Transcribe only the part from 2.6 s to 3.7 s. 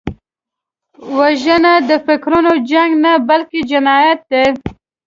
جنګ نه، بلکې